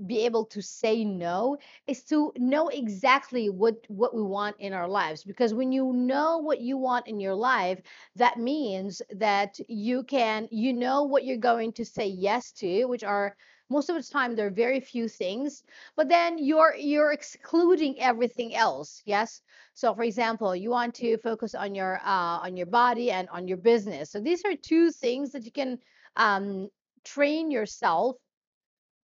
be 0.07 0.25
able 0.25 0.45
to 0.47 0.63
say 0.63 1.05
no 1.05 1.57
is 1.87 2.03
to 2.05 2.33
know 2.37 2.69
exactly 2.69 3.49
what 3.51 3.77
what 3.89 4.15
we 4.15 4.23
want 4.23 4.57
in 4.59 4.73
our 4.73 4.89
lives. 4.89 5.25
Because 5.25 5.55
when 5.55 5.73
you 5.73 5.93
know 5.93 6.39
what 6.39 6.61
you 6.61 6.77
want 6.79 7.07
in 7.09 7.21
your 7.21 7.35
life 7.35 7.81
that 8.17 8.39
means 8.39 9.03
that 9.11 9.59
you 9.69 10.03
can 10.05 10.49
you 10.51 10.73
know 10.73 11.05
what 11.05 11.25
you're 11.25 11.37
going 11.37 11.73
to 11.73 11.85
say 11.85 12.07
yes 12.07 12.53
to 12.53 12.85
which 12.87 13.05
are 13.05 13.37
most 13.69 13.89
of 13.89 13.97
the 13.97 14.03
time 14.03 14.35
there 14.35 14.47
are 14.47 14.51
very 14.51 14.81
few 14.81 15.09
things 15.09 15.63
but 15.97 16.09
then 16.09 16.39
you're 16.39 16.75
you're 16.77 17.13
excluding 17.13 17.99
everything 18.01 18.55
else 18.55 19.03
yes? 19.05 19.41
So 19.75 19.95
for 19.95 20.03
example 20.03 20.55
you 20.57 20.71
want 20.71 20.95
to 20.97 21.19
focus 21.19 21.55
on 21.55 21.75
your 21.75 22.01
uh, 22.05 22.39
on 22.47 22.57
your 22.57 22.67
body 22.67 23.11
and 23.11 23.29
on 23.31 23.47
your 23.49 23.59
business. 23.59 24.11
So 24.11 24.21
these 24.21 24.45
are 24.45 24.55
two 24.57 24.91
things 24.91 25.33
that 25.33 25.45
you 25.45 25.53
can 25.53 25.79
um, 26.17 26.69
train 27.05 27.51
yourself 27.51 28.17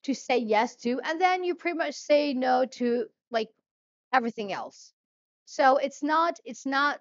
to 0.06 0.14
say 0.14 0.38
yes 0.38 0.76
to, 0.76 1.00
and 1.04 1.20
then 1.20 1.44
you 1.44 1.54
pretty 1.54 1.76
much 1.78 1.94
say 1.94 2.32
no 2.32 2.64
to 2.64 3.06
like 3.30 3.50
everything 4.12 4.52
else. 4.52 4.92
So 5.44 5.76
it's 5.76 6.02
not 6.02 6.38
it's 6.44 6.66
not 6.66 7.00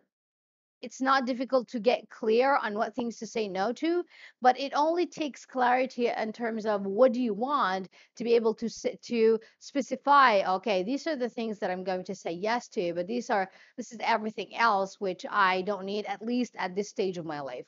it's 0.82 1.02
not 1.02 1.26
difficult 1.26 1.68
to 1.70 1.80
get 1.80 2.10
clear 2.10 2.56
on 2.56 2.76
what 2.76 2.94
things 2.94 3.18
to 3.18 3.28
say 3.28 3.48
no 3.48 3.74
to, 3.74 4.04
but 4.42 4.60
it 4.60 4.74
only 4.76 5.08
takes 5.08 5.46
clarity 5.46 6.08
in 6.10 6.32
terms 6.32 6.66
of 6.66 6.86
what 6.86 7.12
do 7.12 7.22
you 7.22 7.34
want 7.34 7.90
to 8.18 8.24
be 8.24 8.36
able 8.36 8.54
to 8.56 8.70
to 8.70 9.40
specify, 9.60 10.56
okay, 10.56 10.84
these 10.84 11.08
are 11.08 11.16
the 11.16 11.30
things 11.30 11.60
that 11.60 11.72
I'm 11.72 11.84
going 11.84 12.04
to 12.06 12.16
say 12.16 12.32
yes 12.32 12.68
to, 12.70 12.94
but 12.94 13.08
these 13.08 13.30
are 13.30 13.50
this 13.78 13.92
is 13.92 14.00
everything 14.02 14.56
else 14.56 15.00
which 15.00 15.26
I 15.30 15.62
don't 15.62 15.86
need 15.86 16.06
at 16.06 16.22
least 16.22 16.56
at 16.58 16.76
this 16.76 16.90
stage 16.90 17.18
of 17.18 17.26
my 17.26 17.42
life. 17.42 17.66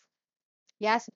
Yes. 0.80 1.10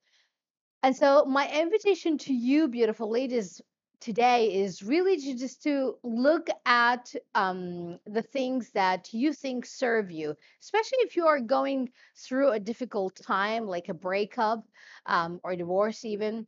And 0.83 0.95
so 0.95 1.25
my 1.25 1.47
invitation 1.47 2.17
to 2.19 2.33
you, 2.33 2.67
beautiful 2.67 3.11
ladies, 3.11 3.61
today 4.01 4.53
is 4.53 4.83
really 4.83 5.17
to 5.17 5.35
just 5.35 5.63
to 5.63 5.95
look 6.03 6.49
at 6.65 7.13
um, 7.35 7.99
the 8.05 8.21
things 8.21 8.71
that 8.71 9.13
you 9.13 9.31
think 9.31 9.65
serve 9.65 10.11
you, 10.11 10.35
especially 10.61 10.97
if 11.01 11.15
you 11.15 11.27
are 11.27 11.39
going 11.39 11.89
through 12.17 12.51
a 12.51 12.59
difficult 12.59 13.15
time, 13.15 13.65
like 13.67 13.87
a 13.89 13.93
breakup 13.93 14.65
um, 15.05 15.39
or 15.43 15.55
divorce, 15.55 16.03
even 16.03 16.47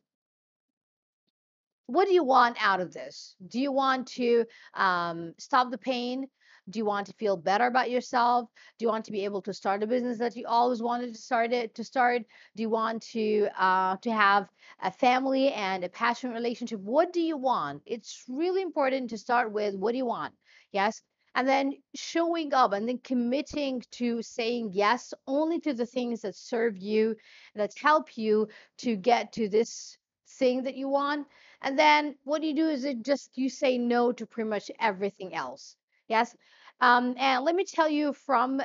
what 1.85 2.07
do 2.07 2.13
you 2.13 2.23
want 2.23 2.57
out 2.59 2.81
of 2.81 2.93
this? 2.93 3.35
Do 3.47 3.59
you 3.59 3.71
want 3.71 4.07
to 4.07 4.45
um, 4.73 5.33
stop 5.37 5.69
the 5.69 5.77
pain? 5.77 6.27
Do 6.69 6.79
you 6.79 6.85
want 6.85 7.07
to 7.07 7.13
feel 7.13 7.35
better 7.37 7.65
about 7.67 7.89
yourself? 7.89 8.49
Do 8.77 8.85
you 8.85 8.89
want 8.89 9.05
to 9.05 9.11
be 9.11 9.25
able 9.25 9.41
to 9.43 9.53
start 9.53 9.83
a 9.83 9.87
business 9.87 10.17
that 10.19 10.35
you 10.35 10.45
always 10.47 10.81
wanted 10.81 11.13
to 11.13 11.21
start 11.21 11.51
it 11.53 11.75
to 11.75 11.83
start? 11.83 12.23
Do 12.55 12.61
you 12.63 12.69
want 12.69 13.01
to 13.13 13.49
uh, 13.57 13.97
to 13.97 14.11
have 14.11 14.49
a 14.81 14.91
family 14.91 15.51
and 15.53 15.83
a 15.83 15.89
passionate 15.89 16.33
relationship? 16.33 16.79
What 16.79 17.13
do 17.13 17.21
you 17.21 17.37
want? 17.37 17.81
It's 17.85 18.23
really 18.27 18.61
important 18.61 19.09
to 19.11 19.17
start 19.17 19.51
with 19.51 19.75
what 19.75 19.91
do 19.91 19.97
you 19.97 20.05
want? 20.05 20.33
Yes. 20.71 21.01
And 21.35 21.47
then 21.47 21.73
showing 21.95 22.53
up 22.53 22.73
and 22.73 22.87
then 22.87 22.99
committing 22.99 23.83
to 23.91 24.21
saying 24.21 24.71
yes 24.73 25.13
only 25.27 25.59
to 25.61 25.73
the 25.73 25.85
things 25.85 26.21
that 26.21 26.35
serve 26.35 26.77
you, 26.77 27.15
that 27.55 27.73
help 27.77 28.17
you 28.17 28.47
to 28.79 28.95
get 28.95 29.33
to 29.33 29.49
this 29.49 29.97
thing 30.27 30.63
that 30.63 30.75
you 30.75 30.89
want 30.89 31.27
and 31.63 31.79
then 31.79 32.15
what 32.25 32.43
you 32.43 32.53
do 32.53 32.67
is 32.67 32.83
it 32.83 33.03
just 33.03 33.37
you 33.37 33.49
say 33.49 33.77
no 33.77 34.11
to 34.11 34.25
pretty 34.25 34.49
much 34.49 34.69
everything 34.79 35.33
else. 35.33 35.77
Yes. 36.07 36.35
Um, 36.79 37.15
and 37.17 37.43
let 37.45 37.55
me 37.55 37.65
tell 37.65 37.89
you 37.89 38.13
from 38.13 38.61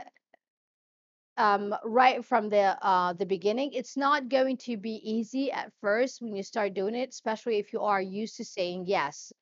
um, 1.36 1.74
right 1.84 2.24
from 2.24 2.48
the 2.48 2.76
uh, 2.84 3.12
the 3.12 3.26
beginning, 3.26 3.72
it's 3.72 3.96
not 3.96 4.28
going 4.28 4.56
to 4.58 4.76
be 4.76 5.00
easy 5.08 5.52
at 5.52 5.72
first 5.80 6.20
when 6.20 6.34
you 6.34 6.42
start 6.42 6.74
doing 6.74 6.94
it, 6.94 7.10
especially 7.10 7.58
if 7.58 7.72
you 7.72 7.80
are 7.80 8.02
used 8.02 8.36
to 8.36 8.44
saying 8.44 8.84
yes. 8.86 9.32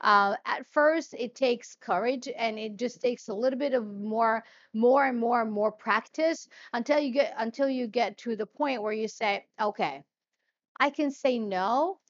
Uh, 0.00 0.36
at 0.46 0.66
first, 0.66 1.14
it 1.18 1.34
takes 1.34 1.76
courage 1.76 2.28
and 2.36 2.58
it 2.58 2.76
just 2.76 3.00
takes 3.02 3.28
a 3.28 3.34
little 3.34 3.58
bit 3.58 3.74
of 3.74 3.86
more, 3.86 4.44
more 4.74 5.06
and 5.06 5.18
more 5.18 5.42
and 5.42 5.52
more 5.52 5.72
practice 5.72 6.48
until 6.72 6.98
you 7.00 7.12
get 7.12 7.34
until 7.38 7.68
you 7.68 7.86
get 7.86 8.18
to 8.18 8.36
the 8.36 8.46
point 8.46 8.82
where 8.82 8.92
you 8.92 9.08
say, 9.08 9.46
okay, 9.60 10.02
I 10.80 10.90
can 10.90 11.10
say 11.10 11.38
no 11.38 12.00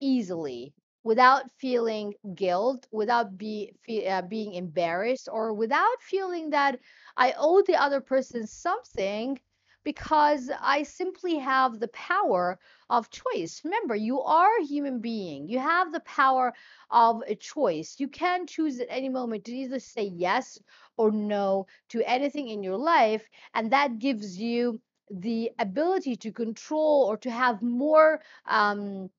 easily 0.00 0.74
without 1.08 1.50
feeling 1.58 2.14
guilt, 2.34 2.86
without 2.92 3.38
be, 3.38 3.72
fe- 3.86 4.08
uh, 4.08 4.22
being 4.22 4.54
embarrassed, 4.54 5.28
or 5.32 5.54
without 5.54 6.02
feeling 6.02 6.50
that 6.50 6.80
I 7.16 7.34
owe 7.38 7.62
the 7.62 7.76
other 7.76 8.00
person 8.00 8.46
something 8.46 9.40
because 9.84 10.50
I 10.60 10.82
simply 10.82 11.36
have 11.38 11.80
the 11.80 11.88
power 11.88 12.58
of 12.90 13.10
choice. 13.10 13.62
Remember, 13.64 13.94
you 13.96 14.20
are 14.22 14.58
a 14.60 14.64
human 14.64 15.00
being. 15.00 15.48
You 15.48 15.58
have 15.60 15.92
the 15.92 16.00
power 16.00 16.54
of 16.90 17.22
a 17.26 17.34
choice. 17.36 17.96
You 18.00 18.08
can 18.08 18.46
choose 18.46 18.80
at 18.80 18.88
any 18.90 19.08
moment 19.08 19.44
to 19.46 19.52
either 19.52 19.80
say 19.80 20.04
yes 20.04 20.58
or 20.96 21.10
no 21.12 21.66
to 21.90 22.02
anything 22.02 22.48
in 22.48 22.62
your 22.62 22.76
life, 22.76 23.28
and 23.54 23.72
that 23.72 23.98
gives 23.98 24.38
you 24.38 24.80
the 25.10 25.50
ability 25.58 26.16
to 26.16 26.32
control 26.32 27.04
or 27.08 27.16
to 27.18 27.30
have 27.30 27.62
more 27.62 28.20
um, 28.46 29.10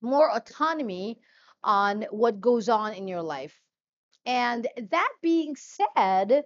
more 0.00 0.30
autonomy 0.34 1.18
on 1.62 2.06
what 2.10 2.40
goes 2.40 2.68
on 2.68 2.94
in 2.94 3.08
your 3.08 3.22
life. 3.22 3.60
And 4.26 4.66
that 4.90 5.12
being 5.22 5.56
said, 5.56 6.44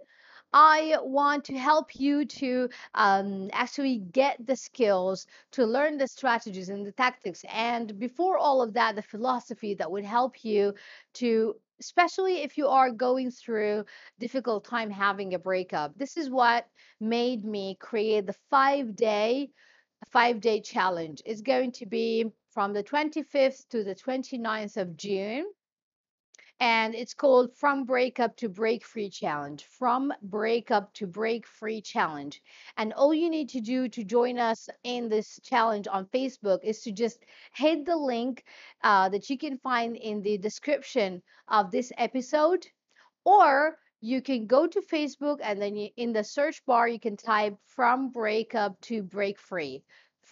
I 0.52 0.98
want 1.02 1.44
to 1.46 1.58
help 1.58 1.98
you 1.98 2.26
to 2.26 2.68
um, 2.94 3.48
actually 3.52 3.98
get 3.98 4.46
the 4.46 4.56
skills 4.56 5.26
to 5.52 5.64
learn 5.64 5.96
the 5.96 6.06
strategies 6.06 6.68
and 6.68 6.86
the 6.86 6.92
tactics. 6.92 7.42
And 7.50 7.98
before 7.98 8.36
all 8.36 8.60
of 8.60 8.74
that, 8.74 8.96
the 8.96 9.02
philosophy 9.02 9.74
that 9.74 9.90
would 9.90 10.04
help 10.04 10.44
you 10.44 10.74
to, 11.14 11.54
especially 11.80 12.42
if 12.42 12.58
you 12.58 12.68
are 12.68 12.90
going 12.90 13.30
through 13.30 13.84
difficult 14.20 14.64
time 14.66 14.90
having 14.90 15.32
a 15.34 15.38
breakup. 15.38 15.96
This 15.96 16.16
is 16.18 16.28
what 16.28 16.66
made 17.00 17.44
me 17.44 17.76
create 17.80 18.26
the 18.26 18.36
five 18.50 18.94
day, 18.94 19.50
five 20.10 20.40
day 20.40 20.60
challenge. 20.60 21.22
It's 21.24 21.40
going 21.40 21.72
to 21.72 21.86
be 21.86 22.26
from 22.52 22.74
the 22.74 22.84
25th 22.84 23.66
to 23.70 23.82
the 23.82 23.94
29th 23.94 24.76
of 24.76 24.96
June. 24.96 25.46
And 26.60 26.94
it's 26.94 27.14
called 27.14 27.56
From 27.56 27.84
Breakup 27.84 28.36
to 28.36 28.48
Break 28.48 28.84
Free 28.84 29.08
Challenge. 29.08 29.64
From 29.64 30.12
Breakup 30.22 30.92
to 30.94 31.06
Break 31.06 31.46
Free 31.46 31.80
Challenge. 31.80 32.40
And 32.76 32.92
all 32.92 33.14
you 33.14 33.30
need 33.30 33.48
to 33.48 33.60
do 33.60 33.88
to 33.88 34.04
join 34.04 34.38
us 34.38 34.68
in 34.84 35.08
this 35.08 35.40
challenge 35.42 35.88
on 35.90 36.06
Facebook 36.06 36.62
is 36.62 36.82
to 36.82 36.92
just 36.92 37.24
hit 37.54 37.86
the 37.86 37.96
link 37.96 38.44
uh, 38.84 39.08
that 39.08 39.28
you 39.30 39.38
can 39.38 39.58
find 39.58 39.96
in 39.96 40.22
the 40.22 40.38
description 40.38 41.22
of 41.48 41.70
this 41.70 41.90
episode. 41.96 42.66
Or 43.24 43.78
you 44.00 44.20
can 44.20 44.46
go 44.46 44.66
to 44.66 44.80
Facebook 44.82 45.38
and 45.42 45.60
then 45.60 45.74
you, 45.74 45.88
in 45.96 46.12
the 46.12 46.22
search 46.22 46.64
bar, 46.66 46.86
you 46.86 47.00
can 47.00 47.16
type 47.16 47.56
From 47.64 48.10
Breakup 48.10 48.80
to 48.82 49.02
Break 49.02 49.38
Free 49.40 49.82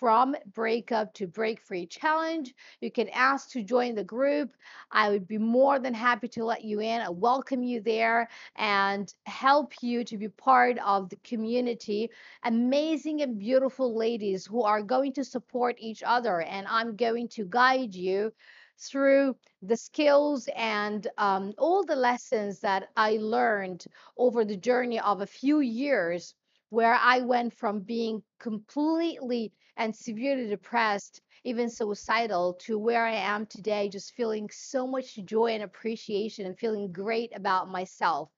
from 0.01 0.35
breakup 0.55 1.13
to 1.13 1.27
break 1.27 1.61
free 1.61 1.87
challenge. 1.87 2.55
You 2.81 2.91
can 2.91 3.11
ask 3.11 3.51
to 3.51 3.63
join 3.63 3.95
the 3.95 4.03
group. 4.03 4.57
I 4.91 5.11
would 5.11 5.29
be 5.29 5.37
more 5.37 5.79
than 5.79 5.93
happy 5.93 6.29
to 6.29 6.45
let 6.45 6.65
you 6.65 6.81
in. 6.81 7.03
I 7.03 7.11
welcome 7.11 7.63
you 7.63 7.83
there 7.83 8.31
and 8.57 9.13
help 9.27 9.75
you 9.83 10.03
to 10.05 10.17
be 10.17 10.29
part 10.29 10.79
of 10.79 11.11
the 11.11 11.17
community. 11.17 12.11
Amazing 12.45 13.21
and 13.21 13.39
beautiful 13.39 13.95
ladies 13.95 14.47
who 14.47 14.63
are 14.63 14.83
going 14.83 15.13
to 15.13 15.25
support 15.25 15.77
each 15.79 16.03
other, 16.03 16.41
and 16.41 16.67
I'm 16.67 16.97
going 16.97 17.29
to 17.37 17.45
guide 17.45 17.95
you 17.95 18.33
through 18.79 19.37
the 19.61 19.77
skills 19.77 20.49
and 20.57 21.07
um, 21.19 21.53
all 21.59 21.85
the 21.85 21.95
lessons 21.95 22.61
that 22.61 22.89
I 22.97 23.19
learned 23.21 23.85
over 24.17 24.47
the 24.47 24.57
journey 24.57 24.99
of 24.99 25.21
a 25.21 25.27
few 25.27 25.61
years 25.61 26.35
where 26.71 26.95
I 26.95 27.21
went 27.21 27.53
from 27.53 27.81
being 27.81 28.23
completely 28.39 29.53
and 29.77 29.95
severely 29.95 30.47
depressed, 30.49 31.21
even 31.45 31.69
suicidal, 31.71 32.55
to 32.61 32.79
where 32.79 33.05
I 33.07 33.15
am 33.15 33.47
today, 33.47 33.89
just 33.89 34.13
feeling 34.15 34.49
so 34.51 34.87
much 34.87 35.17
joy 35.25 35.53
and 35.53 35.63
appreciation 35.63 36.47
and 36.47 36.59
feeling 36.59 36.93
great 36.93 37.33
about 37.35 37.69
myself. 37.71 38.31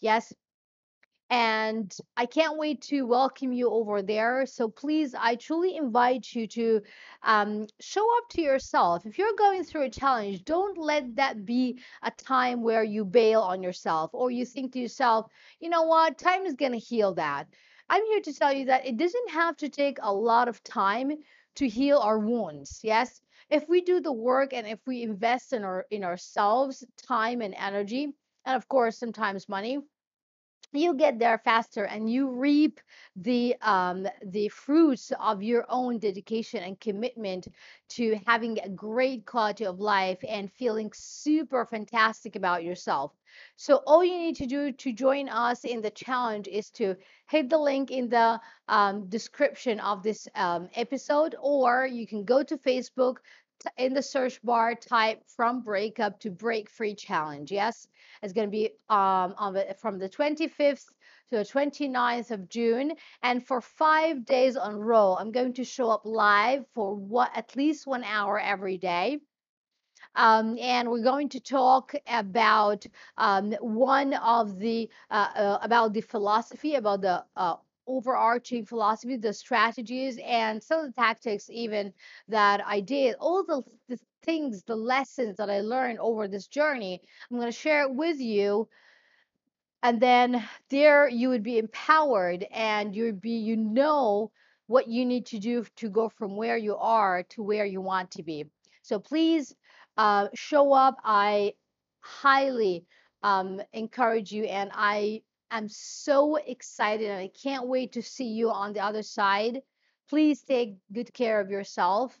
Yes, 0.00 0.32
and 1.30 1.96
I 2.16 2.26
can't 2.26 2.58
wait 2.58 2.82
to 2.82 3.02
welcome 3.02 3.52
you 3.52 3.70
over 3.70 4.02
there. 4.02 4.46
So 4.46 4.68
please, 4.68 5.14
I 5.14 5.36
truly 5.36 5.76
invite 5.76 6.34
you 6.34 6.46
to 6.48 6.82
um, 7.22 7.66
show 7.80 8.04
up 8.18 8.28
to 8.30 8.42
yourself. 8.42 9.06
If 9.06 9.16
you're 9.18 9.34
going 9.38 9.62
through 9.64 9.82
a 9.84 9.90
challenge, 9.90 10.44
don't 10.44 10.76
let 10.76 11.16
that 11.16 11.44
be 11.46 11.78
a 12.02 12.10
time 12.10 12.62
where 12.62 12.82
you 12.82 13.04
bail 13.04 13.42
on 13.42 13.62
yourself 13.62 14.10
or 14.12 14.30
you 14.30 14.44
think 14.44 14.72
to 14.72 14.80
yourself, 14.80 15.30
you 15.60 15.68
know 15.68 15.82
what, 15.82 16.18
time 16.18 16.46
is 16.46 16.54
going 16.54 16.72
to 16.72 16.78
heal 16.78 17.14
that. 17.14 17.46
I'm 17.90 18.06
here 18.06 18.22
to 18.22 18.32
tell 18.32 18.54
you 18.54 18.64
that 18.66 18.86
it 18.86 18.96
doesn't 18.96 19.30
have 19.32 19.58
to 19.58 19.68
take 19.68 19.98
a 20.00 20.14
lot 20.14 20.48
of 20.48 20.64
time 20.64 21.12
to 21.56 21.68
heal 21.68 21.98
our 21.98 22.18
wounds. 22.18 22.80
Yes, 22.82 23.20
if 23.50 23.68
we 23.68 23.82
do 23.82 24.00
the 24.00 24.12
work 24.12 24.54
and 24.54 24.66
if 24.66 24.80
we 24.86 25.02
invest 25.02 25.52
in 25.52 25.64
our 25.64 25.86
in 25.90 26.04
ourselves, 26.04 26.84
time 26.96 27.42
and 27.42 27.54
energy, 27.54 28.04
and 28.46 28.56
of 28.56 28.68
course 28.68 28.96
sometimes 28.98 29.48
money, 29.48 29.80
you 30.72 30.94
get 30.94 31.18
there 31.18 31.38
faster 31.38 31.84
and 31.84 32.10
you 32.10 32.30
reap 32.30 32.80
the 33.16 33.56
um, 33.62 34.06
the 34.24 34.48
fruits 34.48 35.12
of 35.20 35.42
your 35.42 35.66
own 35.68 35.98
dedication 35.98 36.62
and 36.62 36.80
commitment 36.80 37.48
to 37.90 38.20
having 38.26 38.58
a 38.60 38.68
great 38.70 39.26
quality 39.26 39.66
of 39.66 39.80
life 39.80 40.18
and 40.28 40.52
feeling 40.52 40.92
super 40.94 41.66
fantastic 41.66 42.36
about 42.36 42.64
yourself 42.64 43.12
so 43.56 43.82
all 43.86 44.04
you 44.04 44.18
need 44.18 44.36
to 44.36 44.46
do 44.46 44.72
to 44.72 44.92
join 44.92 45.28
us 45.28 45.64
in 45.64 45.80
the 45.80 45.90
challenge 45.90 46.48
is 46.48 46.70
to 46.70 46.96
hit 47.28 47.48
the 47.48 47.58
link 47.58 47.90
in 47.90 48.08
the 48.08 48.40
um, 48.68 49.06
description 49.08 49.80
of 49.80 50.02
this 50.02 50.28
um, 50.34 50.68
episode 50.74 51.34
or 51.40 51.86
you 51.86 52.06
can 52.06 52.24
go 52.24 52.42
to 52.42 52.56
facebook 52.56 53.16
in 53.76 53.92
the 53.92 54.02
search 54.02 54.42
bar 54.42 54.74
type 54.74 55.22
from 55.26 55.60
breakup 55.60 56.18
to 56.18 56.30
break 56.30 56.70
free 56.70 56.94
challenge. 56.94 57.52
Yes 57.52 57.86
it's 58.22 58.32
going 58.32 58.46
to 58.46 58.50
be 58.50 58.70
um, 58.88 59.34
on 59.38 59.54
the, 59.54 59.74
from 59.80 59.98
the 59.98 60.08
25th 60.08 60.84
to 61.30 61.36
the 61.38 61.44
29th 61.44 62.30
of 62.30 62.48
june. 62.48 62.92
And 63.22 63.46
for 63.46 63.60
five 63.60 64.24
days 64.24 64.56
on 64.56 64.76
roll 64.76 65.16
i'm 65.16 65.32
going 65.32 65.54
to 65.54 65.64
show 65.64 65.90
up 65.90 66.02
live 66.04 66.66
for 66.74 66.94
what 66.94 67.30
at 67.34 67.56
least 67.56 67.86
one 67.86 68.04
hour 68.04 68.38
every 68.38 68.78
day 68.78 69.20
um, 70.14 70.58
and 70.58 70.90
we're 70.90 71.02
going 71.02 71.28
to 71.30 71.40
talk 71.40 71.94
about 72.06 72.86
um, 73.16 73.52
one 73.60 74.14
of 74.14 74.58
the 74.58 74.90
uh, 75.10 75.28
uh, 75.34 75.58
about 75.62 75.92
the 75.92 76.00
philosophy 76.00 76.74
about 76.74 77.00
the 77.02 77.24
uh, 77.36 77.56
overarching 77.86 78.64
philosophy, 78.64 79.16
the 79.16 79.32
strategies, 79.32 80.18
and 80.24 80.62
some 80.62 80.80
of 80.80 80.86
the 80.86 81.00
tactics 81.00 81.50
even 81.50 81.92
that 82.28 82.62
I 82.64 82.80
did, 82.80 83.16
all 83.18 83.44
the, 83.44 83.62
the 83.88 83.98
things, 84.22 84.62
the 84.62 84.76
lessons 84.76 85.36
that 85.38 85.50
I 85.50 85.60
learned 85.60 85.98
over 85.98 86.28
this 86.28 86.46
journey, 86.46 87.00
I'm 87.30 87.38
going 87.38 87.50
to 87.50 87.58
share 87.58 87.82
it 87.82 87.94
with 87.94 88.20
you. 88.20 88.68
And 89.82 90.00
then 90.00 90.46
there 90.68 91.08
you 91.08 91.30
would 91.30 91.42
be 91.42 91.58
empowered 91.58 92.46
and 92.52 92.94
you'd 92.94 93.20
be, 93.20 93.38
you 93.38 93.56
know, 93.56 94.30
what 94.66 94.86
you 94.86 95.04
need 95.04 95.26
to 95.26 95.38
do 95.38 95.64
to 95.76 95.88
go 95.88 96.08
from 96.08 96.36
where 96.36 96.56
you 96.56 96.76
are 96.76 97.24
to 97.30 97.42
where 97.42 97.64
you 97.64 97.80
want 97.80 98.12
to 98.12 98.22
be. 98.22 98.44
So 98.82 99.00
please 99.00 99.54
uh, 99.96 100.28
show 100.34 100.72
up. 100.72 100.96
I 101.04 101.54
highly 102.00 102.86
um, 103.22 103.60
encourage 103.72 104.32
you 104.32 104.44
and 104.44 104.70
I 104.74 105.22
I'm 105.50 105.68
so 105.68 106.36
excited 106.36 107.10
and 107.10 107.18
I 107.18 107.28
can't 107.28 107.66
wait 107.66 107.92
to 107.92 108.02
see 108.02 108.28
you 108.28 108.50
on 108.50 108.72
the 108.72 108.80
other 108.80 109.02
side. 109.02 109.62
Please 110.08 110.42
take 110.42 110.76
good 110.92 111.12
care 111.12 111.40
of 111.40 111.50
yourself. 111.50 112.18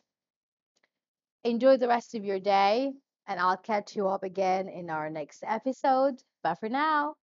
Enjoy 1.44 1.76
the 1.76 1.88
rest 1.88 2.14
of 2.14 2.24
your 2.24 2.40
day, 2.40 2.92
and 3.26 3.40
I'll 3.40 3.56
catch 3.56 3.96
you 3.96 4.08
up 4.08 4.22
again 4.24 4.68
in 4.68 4.90
our 4.90 5.08
next 5.10 5.42
episode. 5.46 6.22
Bye 6.42 6.54
for 6.54 6.68
now. 6.68 7.19